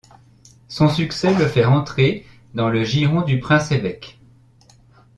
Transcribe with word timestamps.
Son 0.67 0.89
succès 0.89 1.35
le 1.35 1.45
fait 1.45 1.63
entrer 1.63 2.25
dans 2.55 2.69
le 2.69 2.83
giron 2.83 3.21
du 3.21 3.39
Prince-évêque. 3.39 4.19